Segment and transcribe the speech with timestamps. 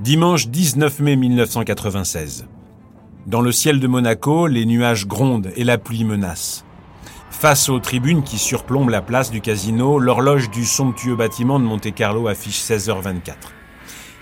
[0.00, 2.46] Dimanche 19 mai 1996.
[3.26, 6.64] Dans le ciel de Monaco, les nuages grondent et la pluie menace.
[7.30, 12.28] Face aux tribunes qui surplombent la place du casino, l'horloge du somptueux bâtiment de Monte-Carlo
[12.28, 13.34] affiche 16h24.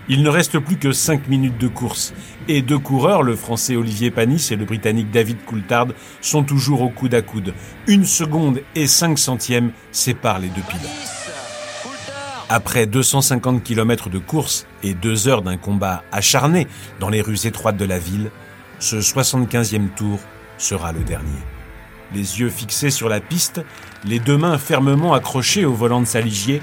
[0.09, 2.13] Il ne reste plus que 5 minutes de course
[2.49, 5.87] et deux coureurs, le français Olivier Panis et le britannique David Coulthard,
[6.21, 7.55] sont toujours au coude à coude.
[7.87, 11.18] Une seconde et 5 centièmes séparent les deux pilotes.
[12.51, 16.67] Après 250 km de course et deux heures d'un combat acharné
[16.99, 18.31] dans les rues étroites de la ville,
[18.79, 20.19] ce 75e tour
[20.57, 21.43] sera le dernier.
[22.15, 23.61] Les yeux fixés sur la piste,
[24.07, 26.63] les deux mains fermement accrochées au volant de sa ligier,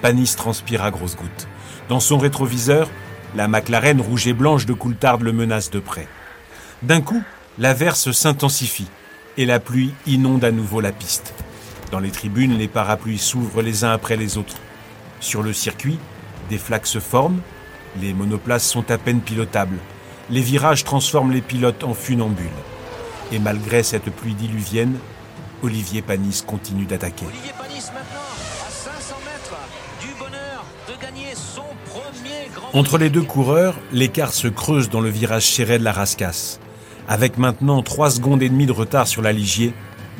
[0.00, 1.48] Panis transpire à grosses gouttes.
[1.90, 2.88] Dans son rétroviseur,
[3.34, 6.08] la McLaren rouge et blanche de Coulthard le menace de près.
[6.82, 7.22] D'un coup,
[7.58, 8.88] l'averse s'intensifie
[9.36, 11.34] et la pluie inonde à nouveau la piste.
[11.90, 14.56] Dans les tribunes, les parapluies s'ouvrent les uns après les autres.
[15.20, 15.98] Sur le circuit,
[16.50, 17.40] des flaques se forment,
[18.00, 19.78] les monoplaces sont à peine pilotables,
[20.30, 22.46] les virages transforment les pilotes en funambules.
[23.32, 24.98] Et malgré cette pluie diluvienne,
[25.62, 27.26] Olivier Panis continue d'attaquer.
[27.26, 28.20] Olivier Panis maintenant,
[28.66, 29.56] à 500 mètres
[30.00, 35.00] du bonheur de gagner son premier grand Entre les deux coureurs, l'écart se creuse dans
[35.00, 36.60] le virage serré de la Rascasse.
[37.08, 39.72] Avec maintenant 3 secondes et demie de retard sur la Ligier,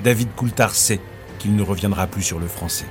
[0.03, 1.01] David Coulthard sait
[1.39, 2.87] qu'il ne reviendra plus sur le Français.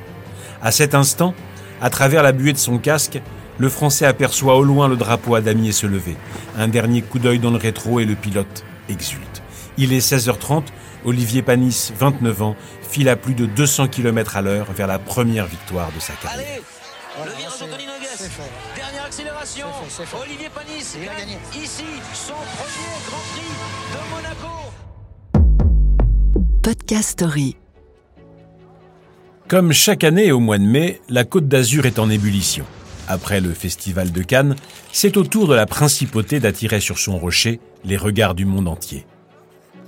[0.62, 1.34] À cet instant,
[1.82, 3.22] à travers la buée de son casque,
[3.58, 6.16] le Français aperçoit au loin le drapeau à damier se lever.
[6.58, 9.42] Un dernier coup d'œil dans le rétro et le pilote exulte.
[9.78, 10.64] Il est 16h30,
[11.06, 12.56] Olivier Panis, 29 ans,
[12.90, 16.40] file à plus de 200 km à l'heure vers la première victoire de sa carrière.
[16.40, 16.62] Allez,
[17.32, 17.92] le virage Anthony Nogues.
[18.76, 19.68] Dernière accélération.
[19.88, 20.24] C'est fait, c'est fait.
[20.24, 21.38] Olivier Panis Il a gagne gagné.
[21.64, 23.52] ici son premier Grand Prix
[23.94, 24.54] de Monaco.
[26.64, 27.56] Podcast Story.
[29.48, 32.66] Comme chaque année au mois de mai, la Côte d'Azur est en ébullition.
[33.08, 34.56] Après le festival de Cannes,
[34.92, 39.06] c'est au tour de la principauté d'attirer sur son rocher les regards du monde entier.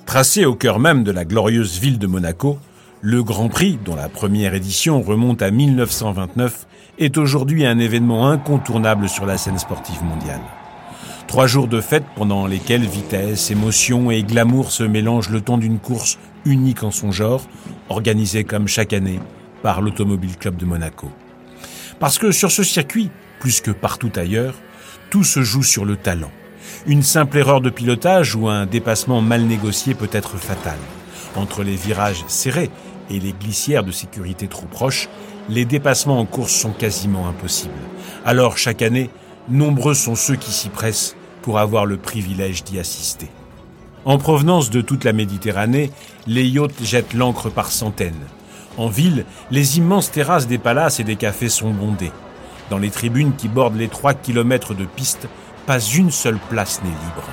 [0.05, 2.59] Tracé au cœur même de la glorieuse ville de Monaco,
[3.01, 6.67] le Grand Prix, dont la première édition remonte à 1929,
[7.00, 10.41] est aujourd'hui un événement incontournable sur la scène sportive mondiale.
[11.25, 15.79] Trois jours de fête pendant lesquels vitesse, émotion et glamour se mélangent le temps d'une
[15.79, 17.41] course unique en son genre,
[17.90, 19.19] organisée comme chaque année
[19.81, 21.11] l'Automobile Club de Monaco.
[22.00, 24.55] Parce que sur ce circuit, plus que partout ailleurs,
[25.09, 26.31] tout se joue sur le talent.
[26.85, 30.78] Une simple erreur de pilotage ou un dépassement mal négocié peut être fatal.
[31.35, 32.72] Entre les virages serrés
[33.09, 35.09] et les glissières de sécurité trop proches,
[35.50, 37.73] les dépassements en course sont quasiment impossibles.
[38.25, 39.09] Alors chaque année,
[39.49, 43.29] nombreux sont ceux qui s'y pressent pour avoir le privilège d'y assister.
[44.05, 45.91] En provenance de toute la Méditerranée,
[46.28, 48.13] les yachts jettent l'ancre par centaines.
[48.78, 52.12] En ville, les immenses terrasses des palaces et des cafés sont bondées.
[52.70, 55.28] Dans les tribunes qui bordent les 3 kilomètres de piste,
[55.66, 57.28] pas une seule place n'est libre.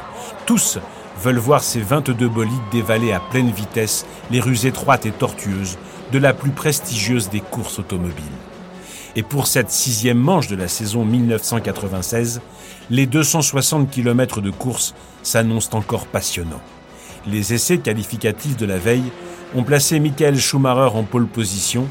[0.47, 0.79] Tous
[1.23, 5.77] veulent voir ces 22 bolides dévaler à pleine vitesse les rues étroites et tortueuses
[6.13, 8.25] de la plus prestigieuse des courses automobiles.
[9.17, 12.41] Et pour cette sixième manche de la saison 1996,
[12.91, 16.63] les 260 km de course s'annoncent encore passionnants.
[17.27, 19.13] Les essais qualificatifs de la veille
[19.55, 21.89] ont placé Michael Schumacher en pole position,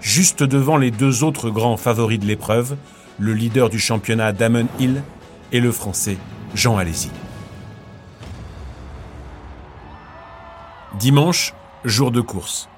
[0.00, 2.76] juste devant les deux autres grands favoris de l'épreuve,
[3.18, 5.02] le leader du championnat Damon Hill
[5.52, 6.18] et le français
[6.54, 7.10] Jean Alési.
[10.98, 12.68] Dimanche, jour de course.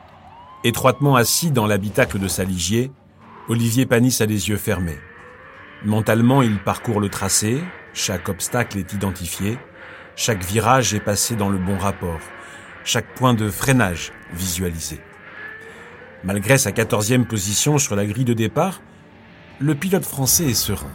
[0.64, 2.90] Étroitement assis dans l'habitacle de sa ligier,
[3.48, 4.98] Olivier Panis a les yeux fermés.
[5.84, 7.62] Mentalement, il parcourt le tracé,
[7.94, 9.58] chaque obstacle est identifié,
[10.16, 12.18] chaque virage est passé dans le bon rapport,
[12.84, 15.00] chaque point de freinage visualisé.
[16.24, 18.80] Malgré sa quatorzième position sur la grille de départ,
[19.60, 20.92] le pilote français est serein.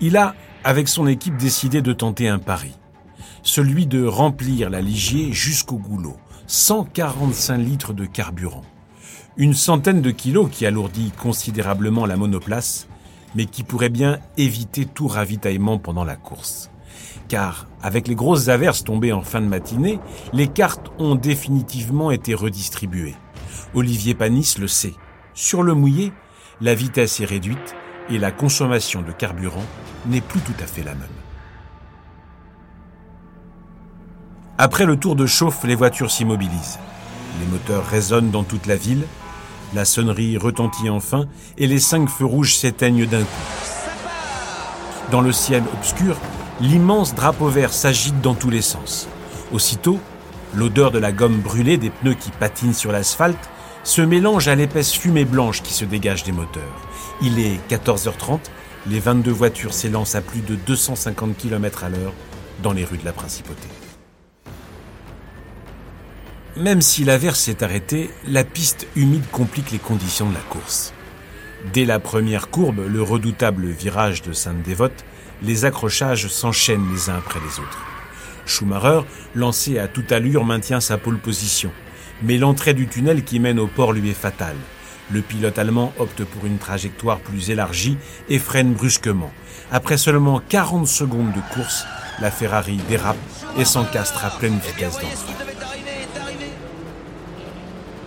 [0.00, 0.34] Il a,
[0.64, 2.74] avec son équipe, décidé de tenter un pari.
[3.42, 6.16] Celui de remplir la Ligier jusqu'au goulot.
[6.46, 8.64] 145 litres de carburant.
[9.36, 12.86] Une centaine de kilos qui alourdit considérablement la monoplace,
[13.34, 16.70] mais qui pourrait bien éviter tout ravitaillement pendant la course.
[17.28, 19.98] Car, avec les grosses averses tombées en fin de matinée,
[20.32, 23.16] les cartes ont définitivement été redistribuées.
[23.74, 24.94] Olivier Panis le sait.
[25.34, 26.12] Sur le mouillé,
[26.60, 27.74] la vitesse est réduite
[28.08, 29.64] et la consommation de carburant
[30.06, 31.08] n'est plus tout à fait la même.
[34.56, 36.78] Après le tour de chauffe, les voitures s'immobilisent.
[37.40, 39.04] Les moteurs résonnent dans toute la ville,
[39.74, 41.26] la sonnerie retentit enfin
[41.58, 43.44] et les cinq feux rouges s'éteignent d'un coup.
[45.10, 46.16] Dans le ciel obscur,
[46.60, 49.08] l'immense drapeau vert s'agite dans tous les sens.
[49.52, 49.98] Aussitôt,
[50.54, 53.50] l'odeur de la gomme brûlée des pneus qui patinent sur l'asphalte
[53.82, 56.62] se mélange à l'épaisse fumée blanche qui se dégage des moteurs.
[57.20, 58.40] Il est 14h30
[58.86, 62.12] les 22 voitures s'élancent à plus de 250 km à l'heure
[62.62, 63.66] dans les rues de la principauté.
[66.56, 70.92] Même si l'averse s'est arrêtée, la piste humide complique les conditions de la course.
[71.72, 75.04] Dès la première courbe, le redoutable virage de Sainte-Dévote,
[75.42, 77.84] les accrochages s'enchaînent les uns après les autres.
[78.46, 79.00] Schumacher,
[79.34, 81.70] lancé à toute allure, maintient sa pole position.
[82.22, 84.56] Mais l'entrée du tunnel qui mène au port lui est fatale.
[85.10, 87.98] Le pilote allemand opte pour une trajectoire plus élargie
[88.28, 89.32] et freine brusquement.
[89.70, 91.84] Après seulement 40 secondes de course,
[92.20, 93.16] la Ferrari dérape
[93.58, 95.44] et s'encastre à pleine vitesse dans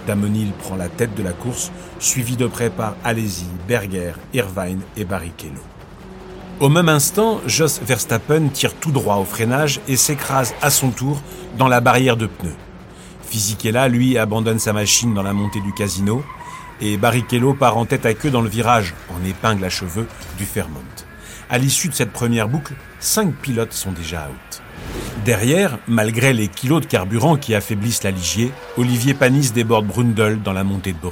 [0.08, 5.04] Damonil prend la tête de la course, suivi de près par Alesi, Berger, Irvine et
[5.04, 5.62] Barrichello.
[6.60, 11.22] Au même instant, Jos Verstappen tire tout droit au freinage et s'écrase à son tour
[11.56, 12.56] dans la barrière de pneus.
[13.30, 16.24] Fisichella, lui, abandonne sa machine dans la montée du casino
[16.82, 20.08] et Barrichello part en tête à queue dans le virage, en épingle à cheveux,
[20.40, 20.80] du Fairmont.
[21.48, 24.62] À l'issue de cette première boucle, cinq pilotes sont déjà out.
[25.26, 30.54] Derrière, malgré les kilos de carburant qui affaiblissent la Ligier, Olivier Panis déborde Brundle dans
[30.54, 31.12] la montée de beau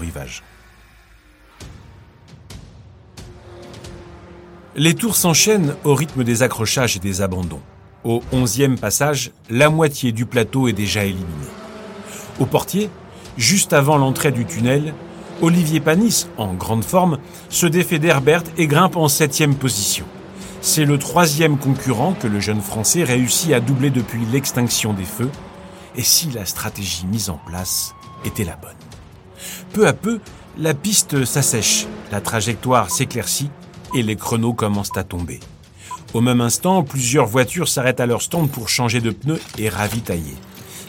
[4.77, 7.61] Les tours s'enchaînent au rythme des accrochages et des abandons.
[8.03, 11.25] Au onzième passage, la moitié du plateau est déjà éliminée.
[12.41, 12.89] Au portier,
[13.37, 14.93] juste avant l'entrée du tunnel,
[15.41, 20.05] Olivier Panis, en grande forme, se défait d'Herbert et grimpe en septième position.
[20.59, 25.31] C'est le troisième concurrent que le jeune Français réussit à doubler depuis l'extinction des feux,
[25.95, 27.95] et si la stratégie mise en place
[28.25, 28.71] était la bonne?
[29.71, 30.19] Peu à peu,
[30.57, 33.49] la piste s'assèche, la trajectoire s'éclaircit
[33.95, 35.39] et les chronos commencent à tomber.
[36.13, 40.35] Au même instant, plusieurs voitures s'arrêtent à leur stand pour changer de pneus et ravitailler.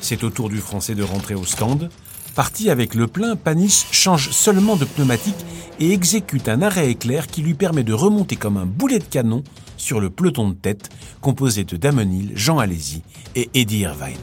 [0.01, 1.89] C'est au tour du Français de rentrer au stand.
[2.35, 5.47] Parti avec le plein, Panis change seulement de pneumatique
[5.81, 9.43] et exécute un arrêt éclair qui lui permet de remonter comme un boulet de canon
[9.77, 13.03] sur le peloton de tête composé de Damonil, Jean Alési
[13.35, 14.17] et Eddie Irvine.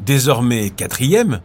[0.00, 1.40] Désormais quatrième,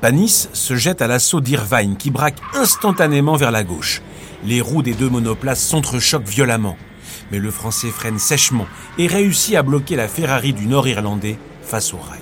[0.00, 4.02] Panis se jette à l'assaut d'Irvine qui braque instantanément vers la gauche.
[4.44, 6.76] Les roues des deux monoplaces s'entrechoquent violemment,
[7.30, 8.66] mais le Français freine sèchement
[8.98, 12.20] et réussit à bloquer la Ferrari du Nord-Irlandais face au rail.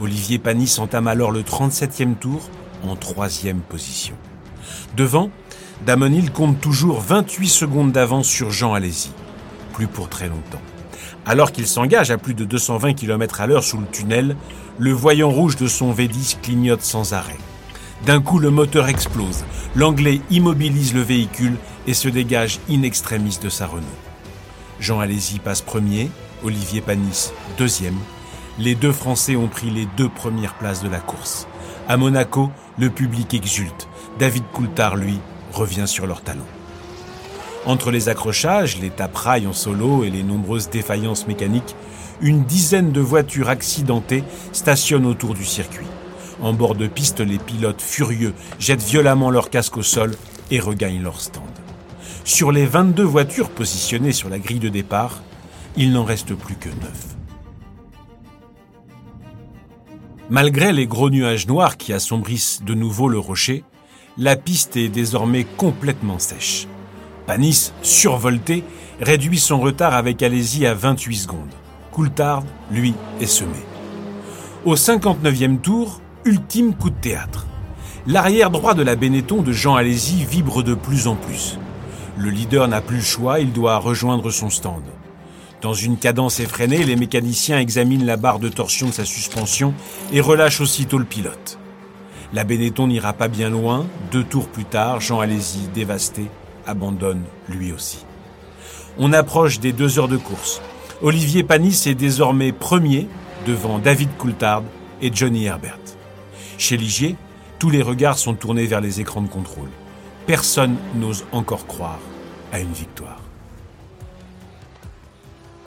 [0.00, 2.48] Olivier Panis entame alors le 37e tour
[2.84, 4.14] en troisième position.
[4.96, 5.30] Devant,
[5.86, 9.12] Damonil compte toujours 28 secondes d'avance sur Jean Alési.
[9.72, 10.60] Plus pour très longtemps.
[11.24, 14.36] Alors qu'il s'engage à plus de 220 km à l'heure sous le tunnel,
[14.78, 17.38] le voyant rouge de son V10 clignote sans arrêt.
[18.06, 19.44] D'un coup, le moteur explose.
[19.76, 21.56] L'Anglais immobilise le véhicule
[21.86, 23.86] et se dégage in extremis de sa Renault.
[24.80, 26.10] Jean Alési passe premier,
[26.42, 27.98] Olivier Panis deuxième.
[28.58, 31.46] Les deux Français ont pris les deux premières places de la course.
[31.88, 33.88] À Monaco, le public exulte.
[34.18, 35.18] David Coulthard, lui,
[35.52, 36.40] revient sur leurs talons.
[37.66, 41.76] Entre les accrochages, les taperailles en solo et les nombreuses défaillances mécaniques,
[42.20, 45.86] une dizaine de voitures accidentées stationnent autour du circuit.
[46.40, 50.14] En bord de piste, les pilotes furieux jettent violemment leur casque au sol
[50.50, 51.44] et regagnent leur stand.
[52.24, 55.22] Sur les 22 voitures positionnées sur la grille de départ,
[55.76, 56.76] il n'en reste plus que 9.
[60.30, 63.64] Malgré les gros nuages noirs qui assombrissent de nouveau le rocher,
[64.18, 66.68] la piste est désormais complètement sèche.
[67.26, 68.64] Panis, survolté,
[69.00, 71.54] réduit son retard avec Alési à 28 secondes.
[71.90, 73.58] Coulthard, lui, est semé.
[74.64, 77.46] Au 59e tour, ultime coup de théâtre.
[78.06, 81.58] L'arrière droit de la Benetton de Jean Alési vibre de plus en plus.
[82.16, 84.82] Le leader n'a plus le choix, il doit rejoindre son stand.
[85.62, 89.74] Dans une cadence effrénée, les mécaniciens examinent la barre de torsion de sa suspension
[90.12, 91.58] et relâchent aussitôt le pilote.
[92.32, 93.86] La Benetton n'ira pas bien loin.
[94.10, 96.26] Deux tours plus tard, Jean Alési, dévasté,
[96.66, 98.04] abandonne lui aussi.
[98.98, 100.60] On approche des deux heures de course.
[101.02, 103.08] Olivier Panis est désormais premier
[103.46, 104.62] devant David Coulthard
[105.00, 105.78] et Johnny Herbert.
[106.62, 107.16] Chez Ligier,
[107.58, 109.68] tous les regards sont tournés vers les écrans de contrôle.
[110.28, 111.98] Personne n'ose encore croire
[112.52, 113.20] à une victoire.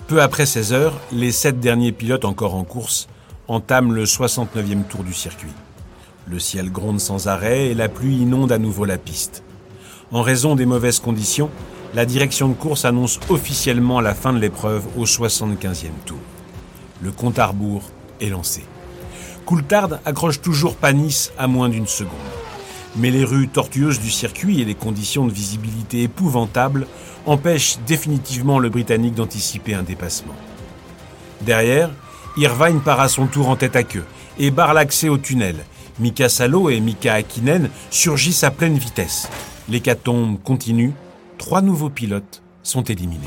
[0.07, 3.09] Peu après 16 heures, les sept derniers pilotes encore en course
[3.49, 5.51] entament le 69e tour du circuit.
[6.27, 9.43] Le ciel gronde sans arrêt et la pluie inonde à nouveau la piste.
[10.13, 11.49] En raison des mauvaises conditions,
[11.93, 16.19] la direction de course annonce officiellement la fin de l'épreuve au 75e tour.
[17.01, 17.83] Le compte à rebours
[18.21, 18.63] est lancé.
[19.45, 22.15] Coulthard accroche toujours Panis à moins d'une seconde.
[22.95, 26.87] Mais les rues tortueuses du circuit et les conditions de visibilité épouvantables
[27.25, 30.35] empêchent définitivement le Britannique d'anticiper un dépassement.
[31.41, 31.91] Derrière,
[32.37, 34.05] Irvine part à son tour en tête à queue
[34.39, 35.57] et barre l'accès au tunnel,
[35.99, 39.29] Mika Salo et Mika Akinen surgissent à pleine vitesse.
[39.69, 40.93] L'hécatombe continue
[41.37, 43.21] trois nouveaux pilotes sont éliminés.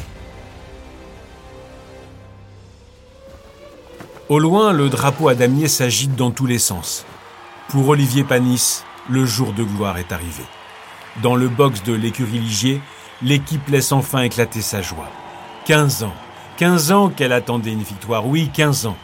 [4.29, 7.07] Au loin, le drapeau à damier s'agite dans tous les sens.
[7.71, 10.43] Pour Olivier Panis, le jour de gloire est arrivé.
[11.23, 12.83] Dans le box de l'écurie Ligier,
[13.23, 15.09] l'équipe laisse enfin éclater sa joie.
[15.65, 16.13] 15 ans.
[16.59, 18.27] 15 ans qu'elle attendait une victoire.
[18.27, 18.99] Oui, 15 ans.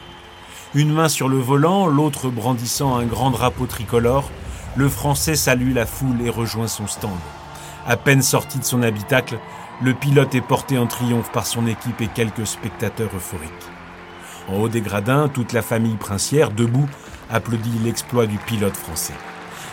[0.74, 4.28] Une main sur le volant, l'autre brandissant un grand drapeau tricolore,
[4.76, 7.16] le Français salue la foule et rejoint son stand.
[7.86, 9.38] À peine sorti de son habitacle,
[9.80, 13.50] le pilote est porté en triomphe par son équipe et quelques spectateurs euphoriques.
[14.48, 16.88] En haut des gradins, toute la famille princière, debout,
[17.30, 19.14] applaudit l'exploit du pilote français.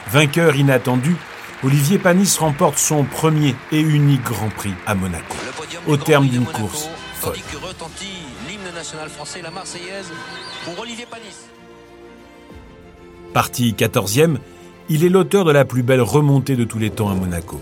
[0.07, 1.15] Vainqueur inattendu,
[1.63, 5.35] Olivier Panis remporte son premier et unique Grand Prix à Monaco,
[5.87, 7.33] au terme d'une course folle.
[7.33, 10.11] Tandis que retentit l'hymne national français, la Marseillaise,
[10.65, 11.49] pour Olivier Panis.
[13.33, 14.37] Parti 14e,
[14.89, 17.61] il est l'auteur de la plus belle remontée de tous les temps à Monaco.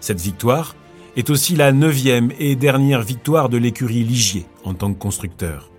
[0.00, 0.74] Cette victoire
[1.16, 5.69] est aussi la neuvième et dernière victoire de l'écurie Ligier en tant que constructeur.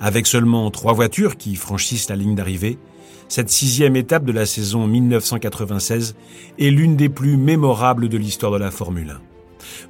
[0.00, 2.78] Avec seulement trois voitures qui franchissent la ligne d'arrivée,
[3.28, 6.14] cette sixième étape de la saison 1996
[6.58, 9.20] est l'une des plus mémorables de l'histoire de la Formule 1.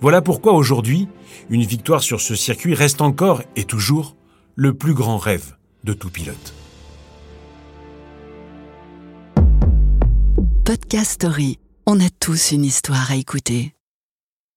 [0.01, 1.09] Voilà pourquoi aujourd'hui,
[1.51, 4.17] une victoire sur ce circuit reste encore et toujours
[4.55, 6.55] le plus grand rêve de tout pilote.
[10.65, 11.59] Podcast Story.
[11.87, 13.76] On a tous une histoire à écouter.